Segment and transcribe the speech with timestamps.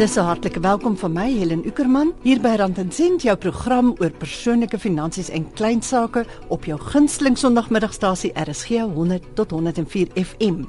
[0.00, 3.94] Dis 'n hartlike welkom van my Helen Ukerman hier by Rand en Sent jou program
[3.98, 10.64] oor persoonlike finansies en klein sake op jou gunsteling Sondagmiddagstasie RSG 100 tot 104 FM.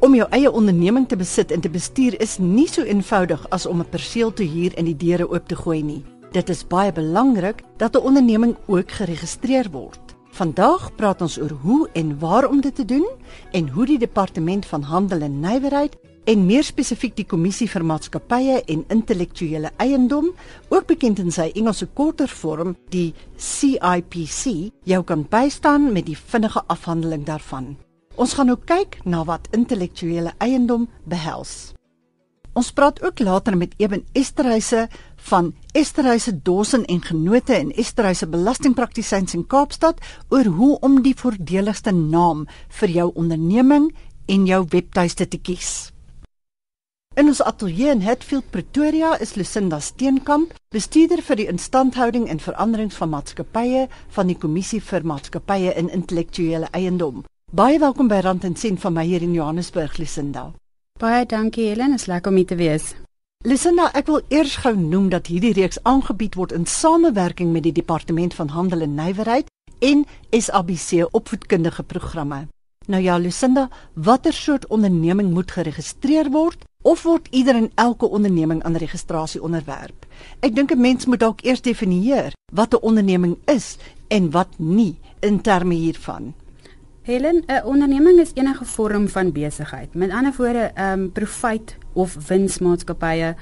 [0.00, 3.80] Om jou eie onderneming te besit en te bestuur is nie so eenvoudig as om
[3.80, 6.04] 'n perseel te huur en die deure oop te gooi nie.
[6.32, 10.00] Dit is baie belangrik dat 'n onderneming ook geregistreer word.
[10.30, 13.06] Vandag praat ons oor hoe en waarom dit te doen
[13.52, 15.96] en hoe die departement van handel en nywerheid
[16.30, 20.28] en meer spesifiek die kommissie vir maatskappye en intellektuele eiendom,
[20.70, 26.62] ook bekend in sy Engelse korter vorm, die CIPC, jou kan bystaan met die vinnige
[26.70, 27.74] afhandeling daarvan.
[28.14, 31.72] Ons gaan nou kyk na wat intellektuele eiendom behels.
[32.54, 34.88] Ons praat ook later met Eben Esterhuise
[35.30, 41.94] van Esterhuise Dossen en Genote en Esterhuise Belastingpraktisyns in Kaapstad oor hoe om die voordeligste
[41.94, 42.46] naam
[42.80, 43.88] vir jou onderneming
[44.30, 45.90] en jou webtuiste te kies.
[47.18, 52.94] In ons ateljee in Hatfield Pretoria is Lucinda Steenkamp, bestuurder vir die instandhouding en veranderings
[53.00, 57.24] van maatskappye van die Kommissie vir Maatskappye en Intellektuele Eiendom.
[57.50, 60.52] Baie welkom by Rand en Sent van my hier in Johannesburg, Lucinda.
[61.02, 62.94] Baie dankie Helen, is lekker om hier te wees.
[63.42, 67.74] Lucinda, ek wil eers gou noem dat hierdie reeks aangebied word in samewerking met die
[67.74, 69.50] Departement van Handel en Nywerheid
[69.82, 72.44] en SABC opvoedkundige programme.
[72.86, 73.66] Nou ja, Lucinda,
[73.98, 80.06] watter soort onderneming moet geregistreer word of word ieder en elke onderneming aan registrasie onderwerp?
[80.40, 83.76] Ek dink 'n mens moet dalk eers definieer wat 'n onderneming is
[84.08, 86.34] en wat nie in terme hiervan.
[87.02, 89.94] Helen, 'n onderneming is enige vorm van besigheid.
[89.94, 93.34] Met ander woorde, ehm um, profit of winsmaatskappye,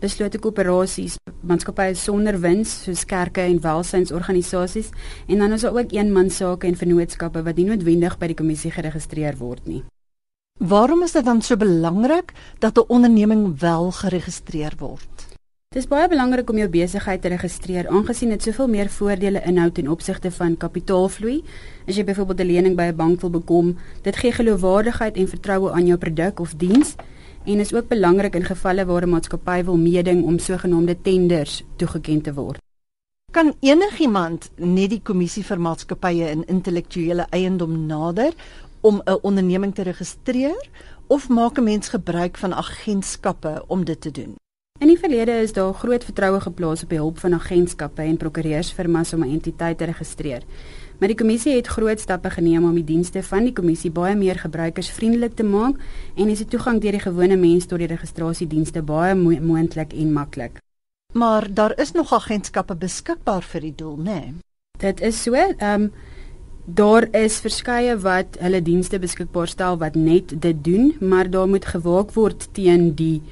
[0.00, 4.90] beslote koöperasies, maatskappye sonder wins soos kerke en welsynsorganisasies
[5.26, 9.36] en dan is daar ook eenmansake en vennootskappe wat nie noodwendig by die kommissie geregistreer
[9.36, 9.84] word nie.
[10.56, 15.36] Waarom is dit dan so belangrik dat 'n onderneming wel geregistreer word?
[15.68, 19.70] Dit is baie belangrik om jou besigheid te registreer aangesien dit soveel meer voordele inhou
[19.70, 21.44] ten opsigte van kapitaalvloei.
[21.86, 25.70] As jy byvoorbeeld 'n lening by 'n bank wil bekom, dit gee geloofwaardigheid en vertroue
[25.72, 26.94] aan jou produk of diens
[27.44, 32.22] en is ook belangrik in gevalle waar 'n maatskappy wil meeding om sogenaamde tenders toegeken
[32.22, 32.58] te word.
[33.32, 38.32] Kan enigiemand net die kommissie vir maatskappye en intellektuele eiendom nader
[38.86, 40.68] om 'n onderneming te registreer
[41.06, 44.34] of maak 'n mens gebruik van agentskappe om dit te doen?
[44.78, 49.12] In die verlede is daar groot vertroue geplaas op die hulp van agentskappe en prokureursfirmas
[49.12, 50.42] om 'n entiteit te registreer.
[50.98, 54.38] Maar die kommissie het groot stappe geneem om die dienste van die kommissie baie meer
[54.38, 55.76] gebruikersvriendelik te maak
[56.16, 60.12] en is die toegang deur die gewone mens tot die registrasiedienste baie mo moontlik en
[60.12, 60.58] maklik.
[61.12, 64.02] Maar daar is nog agentskappe beskikbaar vir die doel, né?
[64.04, 64.34] Nee?
[64.78, 65.32] Dit is so.
[65.34, 65.92] Ehm um,
[66.66, 71.64] daar is verskeie wat hulle dienste beskikbaar stel wat net dit doen, maar daar moet
[71.64, 73.22] gewaak word teen die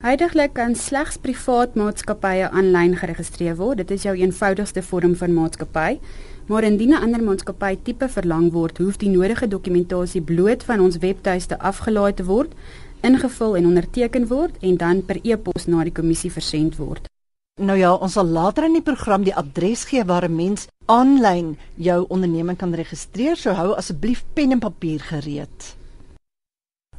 [0.03, 3.77] Huidiglik kan slegs privaat maatskappye aanlyn geregistreer word.
[3.77, 5.99] Dit is jou eenvoudigste vorm van maatskappy.
[6.47, 10.97] Maar indien 'n ander maatskappy tipe verlang word, hoef die nodige dokumentasie bloot van ons
[10.97, 12.53] webtuiste afgelaai te word,
[13.01, 17.09] ingevul en onderteken word en dan per e-pos na die kommissie versend word.
[17.59, 21.57] Nou ja, ons sal later in die program die adres gee waar 'n mens aanlyn
[21.75, 23.35] jou onderneming kan registreer.
[23.35, 25.75] So hou asseblief pen en papier gereed.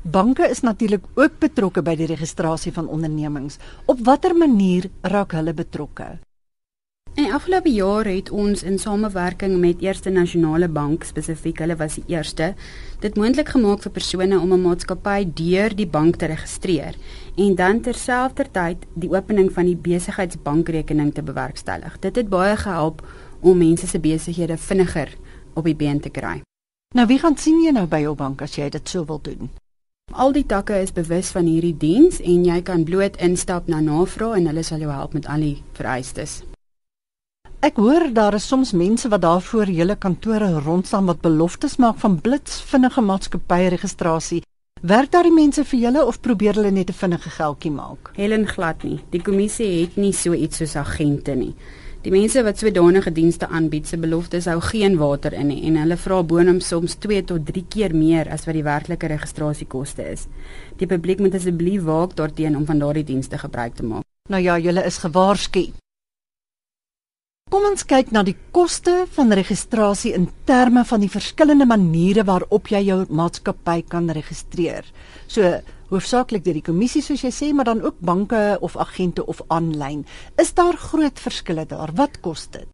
[0.02, 3.58] Banke is natuurlik ook betrokke by die registrasie van ondernemings.
[3.86, 6.18] Op watter manier raak hulle betrokke?
[7.14, 11.94] In die afgelope jaar het ons in samewerking met Eerste Nasionale Bank spesifiek, hulle was
[11.94, 12.54] die eerste,
[13.00, 16.96] dit moontlik gemaak vir persone om 'n maatskappy deur die bank te registreer
[17.36, 21.98] en dan terselfdertyd die opening van die besigheidsbankrekening te bewerkstellig.
[21.98, 23.02] Dit het baie gehelp
[23.40, 25.14] om mense se besighede vinniger
[25.54, 26.40] op die been te kry.
[26.94, 29.48] Nou wie gaan sien jy nou by jou bank as jy dit sou wil doen?
[30.12, 34.36] Al die takke is bewus van hierdie diens en jy kan bloot instap na navraag
[34.36, 36.42] en hulle sal jou help met al die vereistes.
[37.62, 42.00] Ek hoor daar is soms mense wat daar voor julle kantore rondstaan wat beloftes maak
[42.02, 44.42] van blits vinnige maatskappy registrasie.
[44.82, 48.10] Werk daardie mense vir julle of probeer hulle net 'n vinnige geldjie maak?
[48.16, 48.98] Helen glad nie.
[49.10, 51.54] Die kommissie het nie so iets soos agente nie.
[52.02, 55.96] Die mense wat sodanige dienste aanbied, se beloftes hou geen water in nie en hulle
[55.96, 60.26] vra boonop soms 2 tot 3 keer meer as wat die werklike registrasiekoste is.
[60.78, 64.02] Die publiek moet asseblief waak daarteenoor om van daardie dienste gebruik te maak.
[64.28, 65.72] Nou ja, julle is gewaarsku.
[67.52, 72.70] Kom ons kyk na die koste van registrasie in terme van die verskillende maniere waarop
[72.72, 74.88] jy jou maatskappy kan registreer.
[75.28, 75.50] So,
[75.90, 80.06] hoofsaaklik deur die kommissie soos jy sê, maar dan ook banke of agente of aanlyn.
[80.40, 81.92] Is daar groot verskille daar?
[81.92, 82.70] Wat kos dit?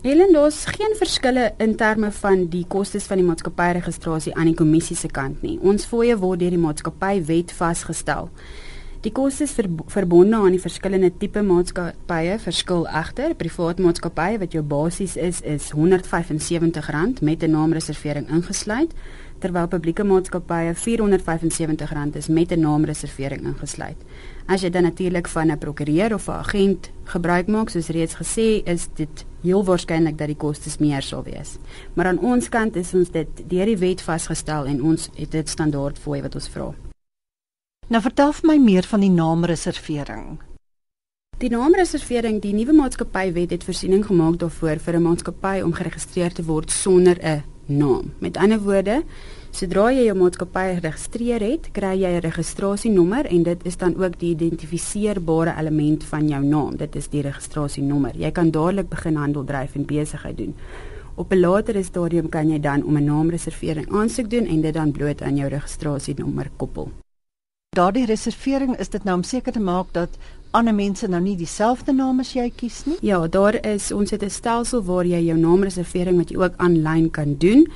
[0.00, 4.56] Helen, daar's geen verskille in terme van die kostes van die maatskappy registrasie aan die
[4.56, 5.58] kommissie se kant nie.
[5.60, 8.32] Ons fooie word deur die maatskappy wet vasgestel.
[9.04, 13.34] Die kostes ver, verbonde aan die verskillende tipe maatskappye verskil egter.
[13.36, 18.94] Privaat maatskappye wat jou basies is is R175 met 'n naamreservering ingesluit
[19.40, 23.96] terwyl publieke maatskappye R475 is met 'n naamreservering ingesluit.
[24.46, 28.62] As jy dan natuurlik van 'n prokureur of 'n agent gebruik maak, soos reeds gesê,
[28.64, 31.58] is dit heel waarskynlik dat die kostes meer sal wees.
[31.94, 35.48] Maar aan ons kant is ons dit deur die wet vasgestel en ons het dit
[35.48, 36.74] standaard fooi wat ons vra.
[37.92, 40.38] Nou vertel vir my meer van die naamreservering.
[41.36, 46.44] Die naamreservering, die nuwe maatskappywet het voorsiening gemaak daarvoor vir 'n maatskappy om geregistreer te
[46.44, 48.12] word sonder 'n naam.
[48.20, 49.02] Met ander woorde,
[49.50, 54.18] sodra jy jou maatskappy geregistreer het, kry jy 'n registrasienommer en dit is dan ook
[54.18, 56.76] die identifiseerbare element van jou naam.
[56.76, 58.16] Dit is die registrasienommer.
[58.16, 60.54] Jy kan dadelik begin handel dryf en besigheid doen.
[61.16, 64.90] Op 'n latere stadium kan jy dan om 'n naamreservering aansoek doen en dit dan
[64.90, 67.03] bloot aan jou registrasienommer koppel.
[67.74, 70.12] Daardie reservering is dit nou om seker te maak dat
[70.54, 72.98] ander mense nou nie dieselfde naam as jy kies nie?
[73.02, 77.10] Ja, daar is ons het 'n stelsel waar jy jou naamreservering wat jy ook aanlyn
[77.10, 77.66] kan doen.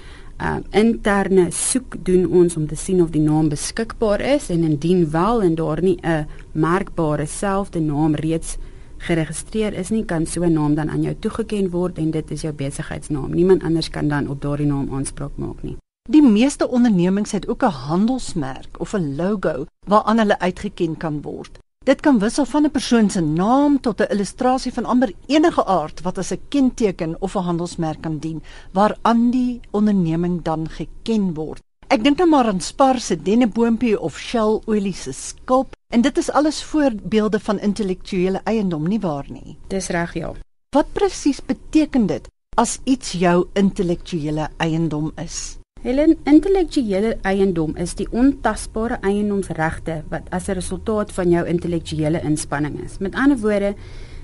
[0.40, 5.10] Uh interne soek doen ons om te sien of die naam beskikbaar is en indien
[5.10, 8.56] wel en daar nie 'n merkbare selfde naam reeds
[8.98, 12.42] geregistreer is nie, kan so 'n naam dan aan jou toegeken word en dit is
[12.42, 13.34] jou besigheidsnaam.
[13.34, 15.76] Niemand anders kan dan op daardie naam aanspraak maak nie.
[16.08, 21.58] Die meeste ondernemings het ook 'n handelsmerk of 'n logo waaraan hulle uitgeken kan word.
[21.84, 26.00] Dit kan wissel van 'n persoon se naam tot 'n illustrasie van amper enige aard
[26.00, 31.60] wat as 'n kenteken of 'n handelsmerk kan dien waaraan die onderneming dan geken word.
[31.86, 36.18] Ek dink nou maar aan Spar se denneboompie of Shell olie se skulp en dit
[36.18, 39.58] is alles voorbeelde van intellektuele eiendom nie waar nie.
[39.66, 40.32] Dis reg ja.
[40.70, 45.58] Wat presies beteken dit as iets jou intellektuele eiendom is?
[45.78, 52.82] Helen, intellektuele eiendom is die ontasbare eiendomsregte wat as 'n resultaat van jou intellektuele inspanning
[52.82, 52.98] is.
[52.98, 53.74] Met ander woorde,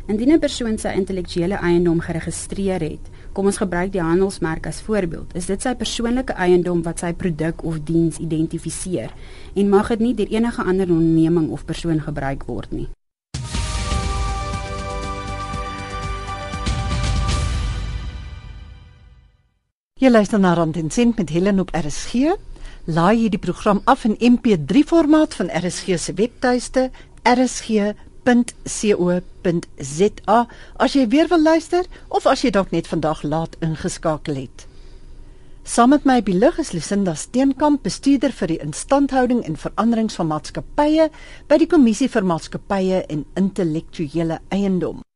[0.09, 5.35] indien 'n persoon sy intellektuele eiendom geregistreer het, kom ons gebruik die handelsmerk as voorbeeld,
[5.37, 9.11] is dit sy persoonlike eiendom wat sy produk of diens identifiseer
[9.55, 12.89] en mag dit nie deur enige ander onderneming of persoon gebruik word nie.
[20.03, 22.35] Jy luister na Rand en Sent met Helen op RSG.
[22.91, 26.91] Laai hierdie program af in MP3 formaat van RSG se webtuiste
[27.23, 28.09] rsg.co.za
[30.77, 34.67] as jy weer wil luister of as jy dalk net vandag laat ingeskakel het.
[35.63, 40.27] Saam met my by lig is Lucinda Steenkamp, bestuurder vir die instandhouding en veranderings van
[40.35, 41.07] maatskappye
[41.47, 45.07] by die Kommissie vir Maatskappye en Intellektuele Eiendom.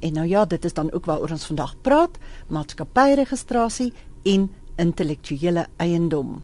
[0.00, 2.18] En nou ja, dit is dan ook waaroor ons vandag praat,
[2.52, 3.92] maatskappyregistrasie
[4.26, 6.40] en intellektuele eiendom.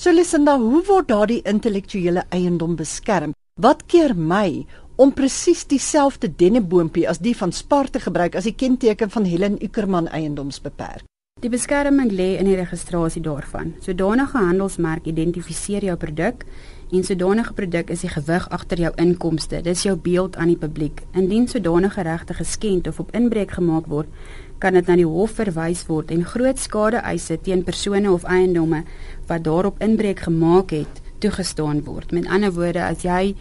[0.00, 3.34] So Lucinda, hoe word daardie intellektuele eiendom beskerm?
[3.58, 4.64] Wat keer my
[4.98, 9.58] om presies dieselfde denneboompie as die van Spar te gebruik as die kenteken van Helen
[9.62, 11.02] Ukerman Eiendomsbeperk?
[11.38, 13.76] Die beskerming lê in die registrasie daarvan.
[13.82, 16.42] Sodanige handelsmerk identifiseer jou produk
[16.90, 19.60] en sodanige produk is die gewig agter jou inkomste.
[19.62, 21.04] Dis jou beeld aan die publiek.
[21.14, 24.10] Indien sodanige regte geskend of op inbreuk gemaak word,
[24.58, 28.84] kan dit na die hof verwys word en groot skade eise teen persone of eiendomme
[29.28, 32.12] wat daarop inbreuk gemaak het toegestaan word.
[32.12, 33.34] Met ander woorde, as jy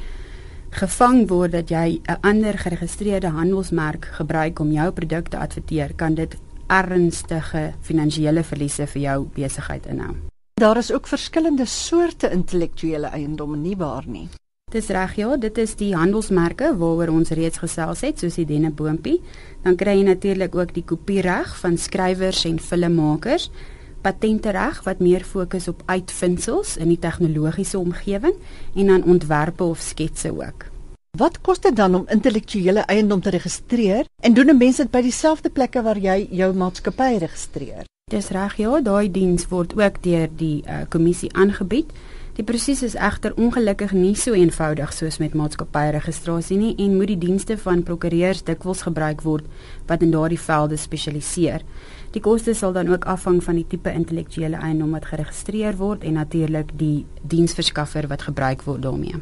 [0.78, 6.16] gevang word dat jy 'n ander geregistreerde handelsmerk gebruik om jou produk te adverteer, kan
[6.16, 10.16] dit ernstige finansiële verliese vir jou besigheid inhou.
[10.54, 14.30] Daar is ook verskillende soorte intellektuele eiendom nie waar nie.
[14.68, 19.22] Dis reg ja, dit is die handelsmerke waaroor ons reeds gesels het, soos die denneboompie.
[19.64, 23.48] Dan kry jy natuurlik ook die kopiereg van skrywers en filmmakers.
[24.04, 28.36] patentereg wat meer fokus op uitvindsels in die tegnologiese omgewing
[28.76, 30.68] en dan ontwerpe of sketse ook.
[31.18, 35.02] Wat kos dit dan om intellektuele eiendom te registreer en doen 'n mens dit by
[35.02, 37.84] dieselfde plekke waar jy jou maatskappy registreer?
[38.12, 41.92] Dis reg, ja, daai diens word ook deur die uh, kommissie aangebied.
[42.38, 47.18] Die proses is egter ongelukkig nie so eenvoudig soos met maatskappyregistrasie nie en moet die
[47.24, 49.48] dienste van prokureurs dikwels gebruik word
[49.90, 51.66] wat in daardie velde spesialiseer.
[52.14, 56.22] Die koste sal dan ook afhang van die tipe intellektuele eiendom wat geregistreer word en
[56.22, 59.18] natuurlik die diensverskaffer wat gebruik word daarmee.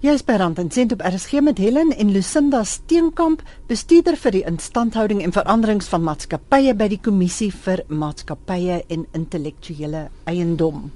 [0.00, 4.32] Jy is by Rand en Sent op RSG met Helen en Lucinda Steenkamp, bestuurder vir
[4.32, 10.86] die instandhouding en veranderings van maatskappye by die Kommissie vir Maatskappye en Intellektuele Eiendom.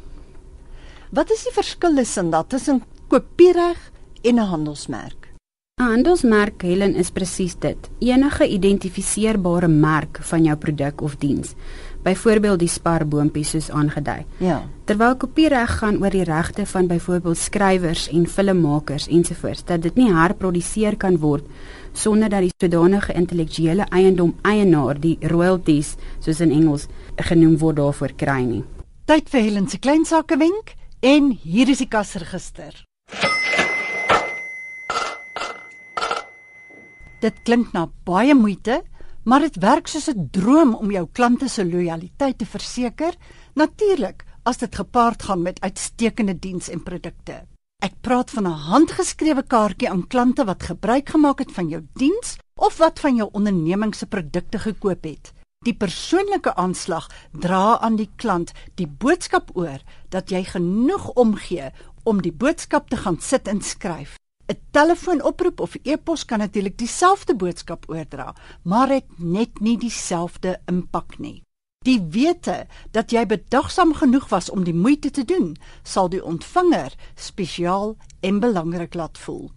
[1.12, 2.80] Wat is die verskil Lucinda tussen
[3.12, 3.76] kopiereg
[4.24, 5.28] en 'n handelsmerk?
[5.76, 7.90] 'n Handelsmerk Helen is presies dit.
[8.00, 11.54] Enige identifiseerbare merk van jou produk of diens
[12.04, 14.24] byvoorbeeld die sparboontjies soos aangedui.
[14.44, 14.60] Ja.
[14.84, 20.10] Terwyl kopiereg gaan oor die regte van byvoorbeeld skrywers en filmmakers ensovoorts dat dit nie
[20.12, 21.48] herproduseer kan word
[21.94, 26.88] sonder dat die sodanige intellektuele eiendom eienaar die royalties soos in Engels
[27.30, 28.64] genoem word daarvoor kry nie.
[29.06, 32.74] Tyd vir Helen se klein sake wenk en hier is die kasregister.
[37.24, 38.82] Dit klink na baie moeite,
[39.24, 43.14] maar dit werk soos 'n droom om jou klante se lojaliteit te verseker,
[43.54, 47.46] natuurlik as dit gepaard gaan met uitstekende diens en produkte.
[47.82, 52.36] Ek praat van 'n handgeskrewe kaartjie aan klante wat gebruik gemaak het van jou diens
[52.54, 55.32] of wat van jou onderneming se produkte gekoop het.
[55.64, 61.70] Die persoonlike aanslag dra aan die klant die boodskap oor dat jy genoeg omgee
[62.02, 64.18] om die boodskap te gaan sit en skryf.
[64.48, 71.18] 'n Telefoonoproep of e-pos kan natuurlik dieselfde boodskap oordra, maar het net nie dieselfde impak
[71.18, 71.42] nie.
[71.84, 76.94] Die wete dat jy bedagsaam genoeg was om die moeite te doen, sal die ontvanger
[77.14, 79.50] spesiaal en belangrik laat voel.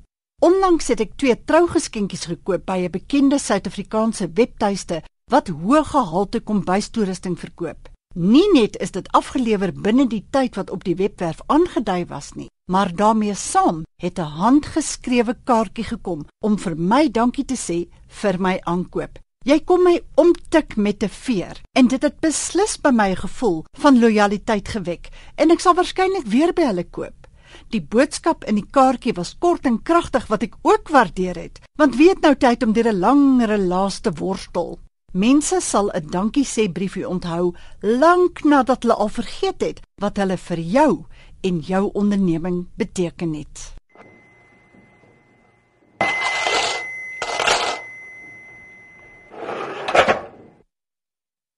[0.43, 5.01] Onlangs het ek twee trougeskenkies gekoop by 'n bekende Suid-Afrikaanse webtuiste
[5.31, 7.89] wat hoë gehalte kombuistoerusting verkoop.
[8.17, 12.47] Nie net is dit afgelewer binne die tyd wat op die webwerf aangedui was nie,
[12.65, 18.39] maar daarmee saam het 'n handgeskrewe kaartjie gekom om vir my dankie te sê vir
[18.39, 19.19] my aankoop.
[19.45, 23.99] Jy kom my omtik met 'n veer en dit het beslis by my gevoel van
[23.99, 27.27] lojaliteit gewek en ek sal waarskynlik weer by hulle koop.
[27.69, 31.95] Die boodskap in die kaartjie was kort en kragtig wat ek ook waardeer het, want
[31.95, 34.79] weet nou tyd om deur 'n langere laaste worstel.
[35.13, 40.37] Mense sal 'n dankie sê briefie onthou lank nadat hulle al vergeet het wat hulle
[40.37, 41.05] vir jou
[41.41, 43.73] en jou onderneming beteken het.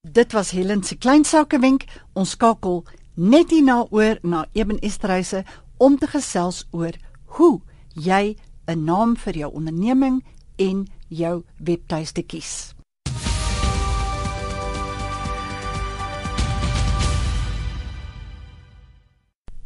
[0.02, 1.86] Dit was Helen se klein sakewenk.
[2.14, 5.44] Ons skakel net hierna oor na Eben Esterhuise
[5.78, 6.94] om te gesels oor
[7.26, 7.62] hoe
[7.94, 8.38] jy
[8.68, 10.24] 'n naam vir jou onderneming
[10.56, 12.79] en jou webtuiste kies.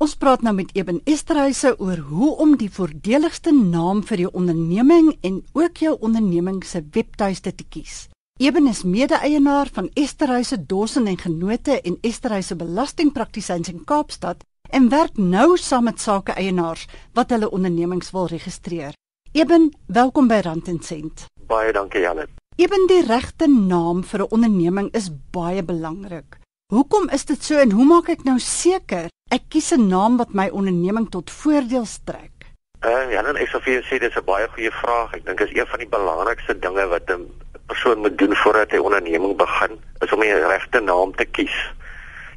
[0.03, 5.13] Ons praat nou met Eben Esterhuise oor hoe om die voordeligste naam vir jou onderneming
[5.23, 8.09] en ook jou onderneming se webtuiste te kies.
[8.43, 14.43] Eben is mede-eienaar van Esterhuise Dossen en Genote en Esterhuise Belastingpraktisyns in Kaapstad
[14.75, 16.83] en werk nou saam met sake-eienaars
[17.15, 18.91] wat hulle ondernemings wil registreer.
[19.31, 21.29] Eben, welkom by Rand en Sent.
[21.47, 22.29] Baie dankie Janet.
[22.59, 26.42] Eben die regte naam vir 'n onderneming is baie belangrik.
[26.73, 30.31] Hoekom is dit so en hoe maak ek nou seker ek kies 'n naam wat
[30.33, 32.47] my onderneming tot voordeel strek?
[32.81, 35.13] Uh, ja, dan ek sou vir jou sê dis 'n baie goeie vraag.
[35.13, 37.29] Ek dink is een van die belangrikste dinge wat 'n
[37.67, 41.53] persoon moet doen voordat hy onderneming begin, is om die regte naam te kies.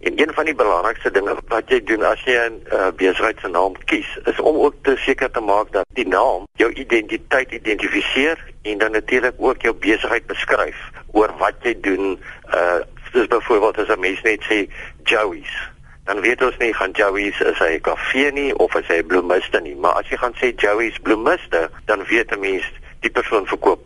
[0.01, 4.19] En een van die belangrikste dinge wat jy doen as jy 'n uh, besigheidsnaam kies,
[4.25, 8.93] is om ook te seker te maak dat die naam jou identiteit identifiseer en dan
[8.93, 10.77] natuurlik ook jou besigheid beskryf
[11.13, 12.21] oor wat jy doen,
[12.53, 12.85] uh
[13.47, 14.69] byvoorbeeld as 'n mens net sê
[15.05, 15.55] Joey's.
[16.05, 19.07] Dan weet ons nie gaan Joey's is hy 'n kafee nie of is hy 'n
[19.07, 19.77] bloemiste nie.
[19.77, 22.65] Maar as jy gaan sê Joey's bloemiste dan weet 'n mens
[23.01, 23.81] die persoon verkoop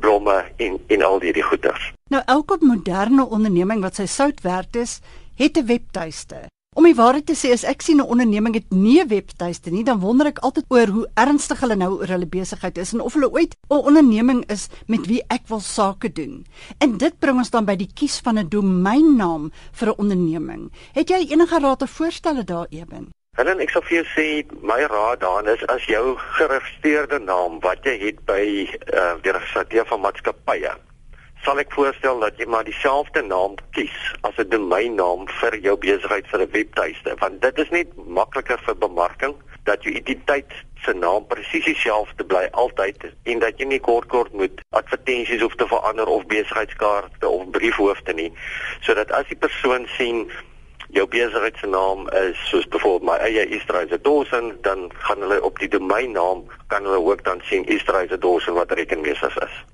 [0.00, 1.92] blomme en en al die die goeders.
[2.10, 5.00] Nou elke moderne onderneming wat sy sout werd is
[5.36, 8.98] het 'n webtuiste Om die waarheid te sê, as ek sien 'n onderneming het nie
[9.00, 12.78] 'n webtuiste nie, dan wonder ek altyd oor hoe ernstig hulle nou oor hulle besigheid
[12.78, 16.44] is en of hulle ooit 'n onderneming is met wie ek wil sake doen.
[16.78, 20.72] En dit bring ons dan by die kies van 'n domeinnaam vir 'n onderneming.
[20.92, 23.12] Het jy enige raad of voorstelle daar ewen?
[23.36, 27.84] Helen, ek sou vir jou sê my raad daarin is as jou geregistreerde naam wat
[27.84, 30.74] jy het by uh, die registrateur van maatskappye
[31.44, 33.96] sal ek voorstel dat jy maar dieselfde naam kies
[34.28, 38.76] as 'n domeinnaam vir jou besigheid vir 'n webtuiste want dit is net makliker vir
[38.86, 39.34] bemarking
[39.64, 40.52] dat jou identiteit
[40.84, 45.54] se naam presies dieselfde bly altyd en dat jy nie kort kort moet advertensies hoef
[45.56, 48.32] te verander of besigheidskaarte of briefhoofde nie
[48.80, 50.30] sodat as die persoon sien
[50.94, 55.58] jou besigheid se naam is soos byvoorbeeld my eie Easterse Dawson dan gaan hulle op
[55.58, 59.73] die domeinnaam kan hulle ook dan sien Easterse Dawson wat rekenmeesters is.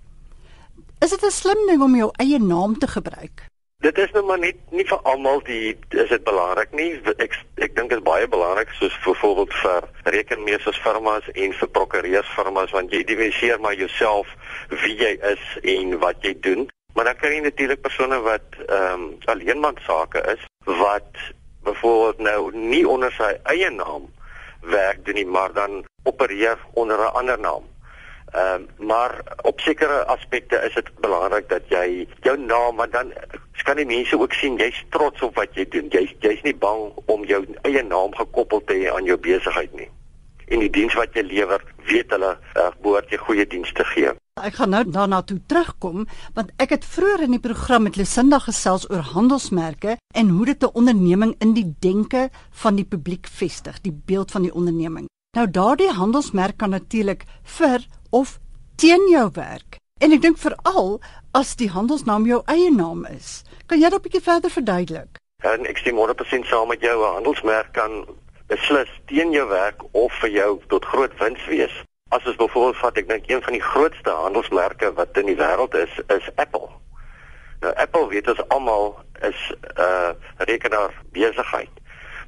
[1.04, 3.47] Is dit 'n slim ding om jou eie naam te gebruik?
[3.78, 7.00] Dit is nou maar net nie vir almal die is dit belangrik nie.
[7.16, 12.92] Ek ek dink dit is baie belangrik soos byvoorbeeld vir rekenmeestersfirmas en vir prokureursfirmas want
[12.92, 14.28] jy identifiseer maar jouself
[14.69, 16.69] wie jy is en wat jy doen.
[16.95, 21.16] Maar dan kry jy natuurlik persone wat ehm um, alleenman sake is wat
[21.64, 24.12] byvoorbeeld nou nie onder sy eie naam
[24.61, 27.70] werk doen nie, maar dan opereer onder 'n ander naam.
[28.33, 33.13] Ehm um, maar op sekere aspekte is dit belangrik dat jy jou naam want dan
[33.71, 35.91] kan die mense ook sien jy's trots op wat jy doen.
[35.95, 39.87] Jy jy's nie bang om jou eie naam gekoppel te hê aan jou besigheid nie.
[40.51, 44.15] En die diens wat jy lewer, weet hulle uh, behoort jy goeie diens te gee.
[44.41, 48.41] Ek gaan nou daarna toe terugkom want ek het vroeër in die program met Lucinda
[48.43, 52.31] gesels oor handelsmerke en hoe dit 'n onderneming in die denke
[52.63, 55.07] van die publiek vestig, die beeld van die onderneming.
[55.37, 58.38] Nou daardie handelsmerk kan natuurlik vir of
[58.76, 59.79] teen jou werk.
[59.99, 61.00] En ek dink veral
[61.37, 63.43] as die handelsnaam jou eie naam is.
[63.67, 65.19] Kan jy dit 'n bietjie verder verduidelik?
[65.43, 66.97] En ek stem 100% saam met jou.
[67.00, 68.07] 'n Handelsmerk kan
[68.47, 71.83] beslis teen jou werk of vir jou tot groot wins wees.
[72.09, 75.75] As ons byvoorbeeld vat, ek dink een van die grootste handelsmerke wat in die wêreld
[75.75, 76.69] is, is Apple.
[77.61, 78.99] Nou Apple weet ons almal
[79.29, 81.71] is 'n uh, rekenaar besigheid.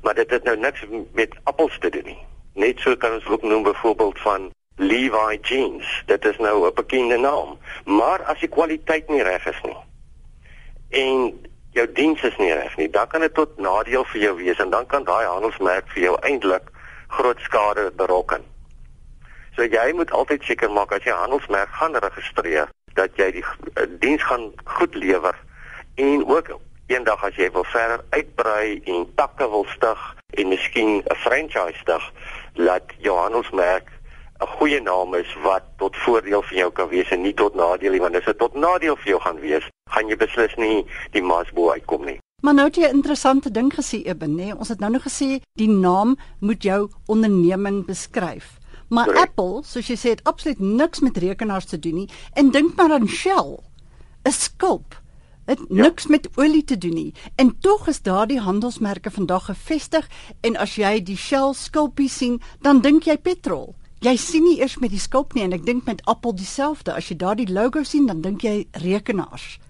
[0.03, 2.27] Maar dit het nou niks met appels te doen nie.
[2.55, 6.03] Net so kan ons ook noem byvoorbeeld van Levi Jeans.
[6.07, 7.59] Dit is nou 'n bekende naam.
[7.85, 9.77] Maar as die kwaliteit nie reg is nie
[10.93, 14.59] en jou diens is nie reg nie, dan kan dit tot nadeel vir jou wees
[14.61, 16.69] en dan kan daai handelsmerk vir jou eintlik
[17.09, 18.45] groot skade berokken.
[19.57, 23.45] So jy moet altyd seker maak as jy handelsmerk gaan registreer dat jy die
[24.05, 25.37] diens gaan goed lewer
[26.01, 26.53] en ook
[26.93, 30.01] eendag as jy wil verder uitbrei en takke wil stig
[30.41, 32.13] en miskien 'n franchise stig,
[32.55, 33.92] laat jou handelsmerk
[34.43, 37.93] 'n goeie naam is wat tot voordeel vir jou kan wees en nie tot nadeel
[37.93, 41.23] nie want as dit tot nadeel vir jou gaan wees, gaan jy beslis nie die
[41.23, 42.19] masbo uitkom nie.
[42.43, 44.53] Maar nou het jy 'n interessante ding gesê Eben, nê?
[44.59, 48.59] Ons het nou nog gesê die naam moet jou onderneming beskryf.
[48.89, 49.29] Maar Correct.
[49.29, 52.09] Apple, soos jy sê, het absoluut niks met rekenaars te doen nie.
[52.33, 53.63] En dink maar aan Shell.
[54.25, 55.01] 'n Skulp.
[55.45, 55.83] Dit ja.
[55.83, 57.15] niks met olie te doen nie.
[57.35, 60.09] En tog is daardie handelsmerke vandag gevestig
[60.41, 63.75] en as jy die Shell skulpie sien, dan dink jy petrol.
[64.03, 66.91] Jy sien nie eers met die skulp nie en ek dink met Apple dieselfde.
[66.99, 69.61] As jy daardie logo sien, dan dink jy rekenaars.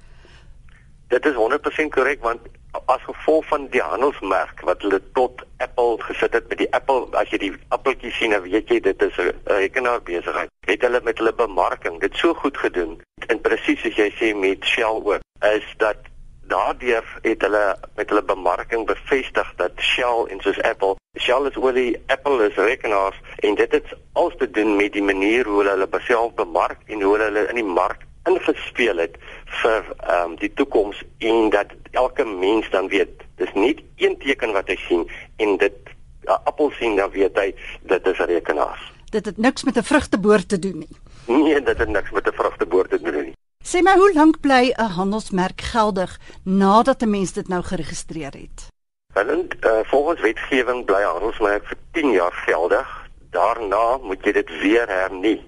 [1.13, 2.47] Dit is 100% korrek want
[2.89, 7.29] as gevolg van die handelsmerk wat hulle tot Apple gesit het met die Apple as
[7.35, 11.19] jy die appeltjie sien dan weet jy dit is 'n rekenaar besigheid het hulle met
[11.21, 12.97] hulle bemarking dit so goed gedoen
[13.29, 15.21] en presies as jy sê met Shell ook
[15.53, 16.09] is dat
[16.49, 22.03] daardeur het hulle met hulle bemarking bevestig dat Shell en soos Apple Shell is olie
[22.07, 25.89] Apple is rekenaars en dit het alles te doen met die manier hoe hulle hulle
[25.89, 29.17] beself bemark en hoe hulle in die mark ingespeel het
[29.63, 34.55] vir ehm um, die toekoms en dat elke mens dan weet dis nie een teken
[34.57, 38.31] wat hy sien en dit 'n uh, appel sien dan weet hy dit is 'n
[38.35, 38.81] rekenaar.
[39.11, 40.97] Dit het niks met 'n vrugteboord te doen nie.
[41.27, 43.35] Nee, dit het niks met 'n vrugteboord te doen nie.
[43.63, 48.67] Sê my hoe lank bly 'n handelsmerk geldig nadat 'n mens dit nou geregistreer het?
[49.15, 52.89] Wel, uh, volgens wetgewing bly 'n handelsmerk vir 10 jaar geldig.
[53.31, 55.47] Daarna moet jy dit weer hernie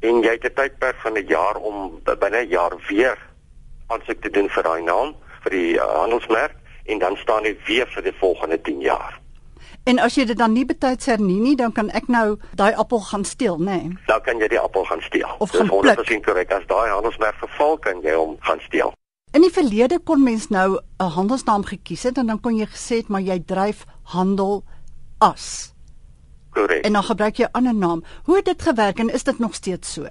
[0.00, 3.18] en jy het 'n tydperk van 'n jaar om binne 'n jaar weer
[3.86, 7.86] aansoek te doen vir daai naam vir die uh, handelsmerk en dan staan dit weer
[7.86, 9.21] vir die volgende 10 jaar.
[9.84, 13.00] En as jy dit dan nie betyds hernie nie, dan kan ek nou daai appel
[13.08, 13.78] gaan steel, nê?
[13.82, 13.96] Nee.
[14.06, 15.28] Dan kan jy die appel gaan steel.
[15.42, 18.94] Of Dis 100% korrek as daai handelsmerk verval kan jy hom gaan steel.
[19.34, 23.02] In die verlede kon mens nou 'n handelsnaam gekies het en dan kon jy gesê
[23.02, 24.64] het maar jy dryf handel
[25.18, 25.74] as.
[26.52, 26.84] Korrek.
[26.84, 28.04] En dan gebruik jy 'n ander naam.
[28.24, 30.06] Hoe het dit gewerk en is dit nog steeds so?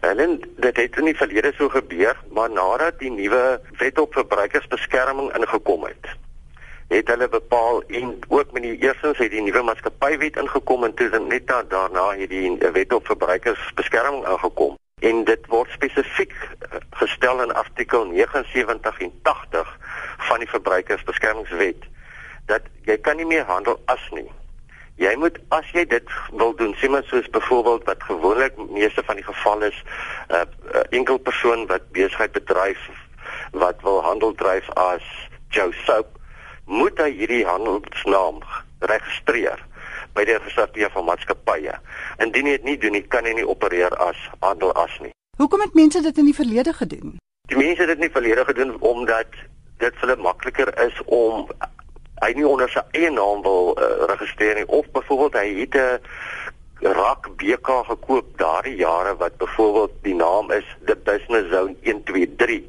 [0.00, 5.30] Helen, dit het in die verlede so gebeur, maar nadat die nuwe wet op verbruikersbeskerming
[5.36, 6.06] ingekom het,
[6.92, 11.08] het hulle bepaal en ook met die eerstens het die nuwe maatskappywet ingekom en toe
[11.28, 14.76] net daarna het die wet op verbruikersbeskerming aangekom.
[15.00, 19.78] En dit word spesifiek eh, gestel in artikel 79 en 80
[20.28, 21.88] van die verbruikersbeskermingswet
[22.46, 24.28] dat jy kan nie meer handel as nie.
[25.00, 29.16] Jy moet as jy dit wil doen, sê maar soos byvoorbeeld wat gewoonlik meeste van
[29.16, 29.78] die geval is,
[30.28, 30.42] 'n uh,
[30.74, 32.90] uh, enkel persoon wat besigheid bedryf
[33.52, 35.02] wat wil handel dryf as
[35.48, 36.18] Joe Soap,
[36.66, 38.42] moet hy hierdie handelsnaam
[38.80, 39.60] registreer
[40.14, 41.74] by die registrasie van maatskappye.
[42.24, 45.12] Indien jy dit nie doen nie, kan jy nie opereer as handel as nie.
[45.40, 47.16] Hoekom het mense dit in die verlede gedoen?
[47.48, 49.32] Die mense het dit nie verlede gedoen omdat
[49.82, 51.48] dit vir hulle makliker is om
[52.22, 56.92] hy nie onder sy eie naam wil uh, registreer nie of byvoorbeeld hy het 'n
[56.98, 62.62] rak BK gekoop daardie jare wat byvoorbeeld die naam is the business zone 123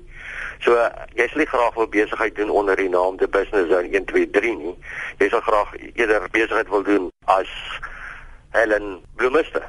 [0.63, 0.80] So
[1.17, 4.76] jy sal nie graag wil besigheid doen onder die naam the business zone 123 nie.
[5.19, 7.52] Jy sal graag eerder besigheid wil doen as
[8.56, 9.63] Helen Bloemiste.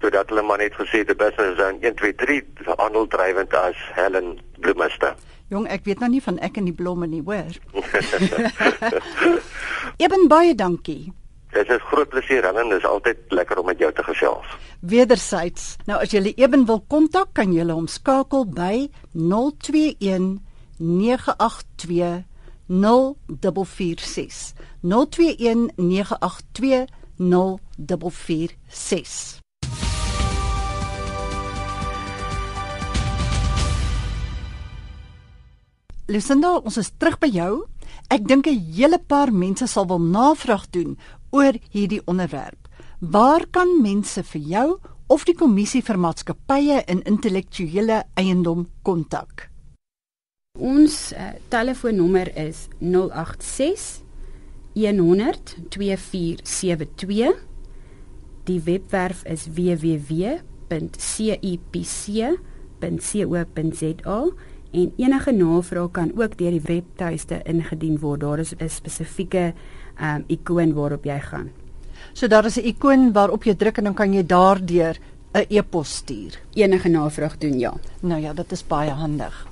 [0.00, 5.14] Sodat hulle maar net gesê the business zone 123 handel drywend as Helen Bloemiste.
[5.48, 7.56] Jong, ek weet nou nie van ek en die blomme nie, hoor.
[10.04, 11.12] Eben baie dankie.
[11.52, 14.46] Dit is groot plesier en dit is altyd lekker om met jou te gesels.
[14.80, 15.76] Wedersyds.
[15.88, 20.40] Nou as jy Eben wil kontak, kan jy hom skakel by 021
[20.78, 22.24] 982
[22.68, 24.52] 0446.
[24.82, 26.86] 021 982
[27.18, 29.40] 0446.
[36.08, 37.66] Lucinda, ons is terug by jou.
[38.08, 40.98] Ek dink 'n hele paar mense sal wil navraag doen
[41.30, 42.68] oor hierdie onderwerp.
[43.00, 49.48] Waar kan mense vir jou of die kommissie vir maatskappye in intellektuele eiendom kontak?
[50.58, 54.02] Ons uh, telefoonnommer is 086
[54.74, 57.34] 100 2472.
[58.48, 60.28] Die webwerf is www.cipc.co.za
[64.70, 68.20] en enige navraag kan ook deur die webtuiste ingedien word.
[68.20, 69.54] Daar is 'n spesifieke
[70.00, 71.50] um, ikoon waarop jy gaan.
[72.12, 74.96] So daar is 'n ikoon waarop jy druk en dan kan jy daardeur
[75.34, 76.40] 'n e-pos stuur.
[76.54, 77.74] Enige navraag doen ja.
[78.00, 79.46] Nou ja, dit is baie handig.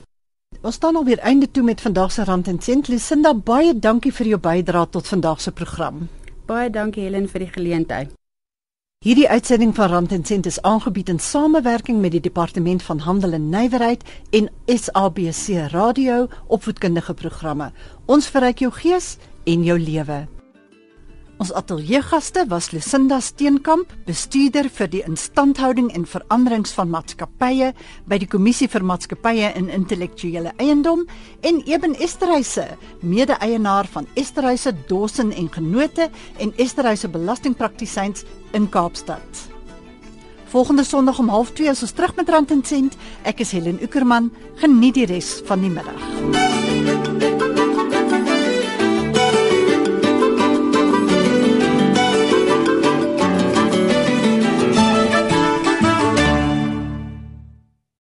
[0.62, 2.88] Ons staan alweer einde toe met vandag se rand en sent.
[2.88, 6.08] Lucinda, baie dankie vir jou bydrae tot vandag se program.
[6.46, 8.10] Baie dankie Helen vir die geleentheid.
[9.04, 13.32] Hierdie uitsending van Rand en Sent is aangebied in samewerking met die Departement van Handel
[13.32, 17.70] en Nywerheid en SABC Radio opvoedkundige programme.
[18.06, 20.24] Ons verryk jou gees en jou lewe.
[21.36, 27.74] Ons ateljeegaste was Lucinda Steenkamp, bestuurder vir die instandhouding en veranderings van maatskappye
[28.08, 31.04] by die Kommissie vir Maatskappye en Intellektuele Eiendom
[31.44, 32.64] en Eben Esterhuise,
[33.04, 36.08] mede-eienaar van Esterhuise Dawson en Genote
[36.40, 38.24] en Esterhuise Belastingpraktisyns
[38.56, 39.44] in Kaapstad.
[40.48, 42.96] Volgende Sondag om 12:30 is ons terug met Rand en Sent.
[43.24, 44.32] Ek is Helen Ukerman.
[44.54, 46.65] Geniet die res van die middag.